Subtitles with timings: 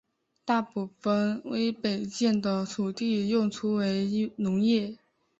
[0.45, 4.97] 大部分威北县的土地用途为农业。